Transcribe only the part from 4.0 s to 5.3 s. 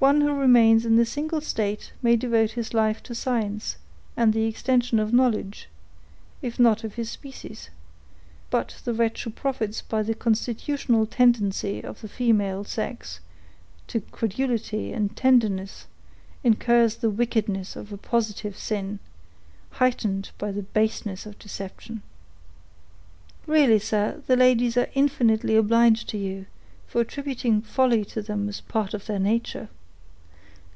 and the extension of